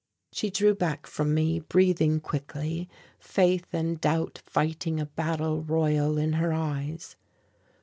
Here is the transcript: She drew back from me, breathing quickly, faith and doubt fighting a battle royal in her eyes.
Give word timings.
She 0.31 0.49
drew 0.49 0.73
back 0.73 1.05
from 1.05 1.31
me, 1.35 1.59
breathing 1.59 2.21
quickly, 2.21 2.89
faith 3.19 3.67
and 3.71 4.01
doubt 4.01 4.41
fighting 4.47 4.99
a 4.99 5.05
battle 5.05 5.61
royal 5.61 6.17
in 6.17 6.33
her 6.33 6.51
eyes. 6.51 7.15